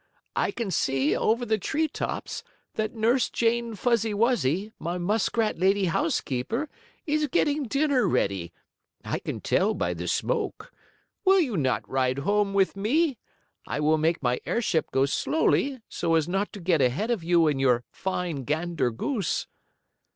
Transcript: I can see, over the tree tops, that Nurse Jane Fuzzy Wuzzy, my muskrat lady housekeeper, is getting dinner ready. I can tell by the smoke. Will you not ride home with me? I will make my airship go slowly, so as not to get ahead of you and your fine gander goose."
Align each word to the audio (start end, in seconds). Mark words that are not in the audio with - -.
I 0.35 0.49
can 0.49 0.71
see, 0.71 1.15
over 1.15 1.45
the 1.45 1.59
tree 1.59 1.87
tops, 1.87 2.41
that 2.73 2.95
Nurse 2.95 3.29
Jane 3.29 3.75
Fuzzy 3.75 4.15
Wuzzy, 4.15 4.71
my 4.79 4.97
muskrat 4.97 5.59
lady 5.59 5.85
housekeeper, 5.85 6.69
is 7.05 7.27
getting 7.27 7.65
dinner 7.65 8.07
ready. 8.07 8.51
I 9.05 9.19
can 9.19 9.41
tell 9.41 9.75
by 9.75 9.93
the 9.93 10.07
smoke. 10.07 10.71
Will 11.23 11.39
you 11.39 11.55
not 11.55 11.87
ride 11.87 12.17
home 12.17 12.55
with 12.55 12.75
me? 12.75 13.19
I 13.67 13.79
will 13.79 13.99
make 13.99 14.23
my 14.23 14.39
airship 14.43 14.89
go 14.89 15.05
slowly, 15.05 15.81
so 15.87 16.15
as 16.15 16.27
not 16.27 16.51
to 16.53 16.59
get 16.59 16.81
ahead 16.81 17.11
of 17.11 17.23
you 17.23 17.45
and 17.45 17.61
your 17.61 17.83
fine 17.91 18.43
gander 18.43 18.89
goose." 18.89 19.45